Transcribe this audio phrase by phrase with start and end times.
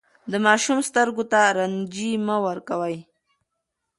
[0.31, 2.97] د ماشوم سترګو ته رنجې مه ورکوئ.